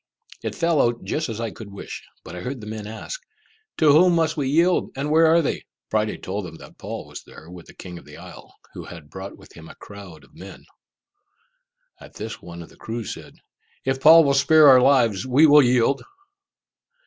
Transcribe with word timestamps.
It 0.41 0.55
fell 0.55 0.81
out 0.81 1.03
just 1.03 1.29
as 1.29 1.39
I 1.39 1.51
could 1.51 1.71
wish, 1.71 2.03
for 2.23 2.35
I 2.35 2.39
heard 2.39 2.59
the 2.59 2.65
men 2.65 2.87
ask, 2.87 3.21
"To 3.77 3.91
whom 3.91 4.15
must 4.15 4.35
we 4.35 4.49
yield, 4.49 4.89
and 4.95 5.11
where 5.11 5.27
are 5.27 5.43
they?" 5.43 5.61
Friday 5.91 6.17
told 6.17 6.43
them 6.45 6.55
that 6.55 6.79
Paul 6.79 7.05
was 7.05 7.21
there 7.21 7.51
with 7.51 7.67
the 7.67 7.75
king 7.75 7.99
of 7.99 8.05
the 8.05 8.17
isle, 8.17 8.55
who 8.73 8.85
had 8.85 9.11
brought 9.11 9.37
with 9.37 9.53
him 9.53 9.69
a 9.69 9.75
crowd 9.75 10.23
of 10.23 10.33
men! 10.33 10.65
At 11.99 12.15
this 12.15 12.41
one 12.41 12.63
of 12.63 12.69
the 12.69 12.77
crew 12.77 13.03
said, 13.03 13.35
"If 13.85 14.01
Paul 14.01 14.23
will 14.23 14.33
spare 14.33 14.69
our 14.69 14.81
lives, 14.81 15.27
we 15.27 15.45
will 15.45 15.61
yield." 15.61 16.01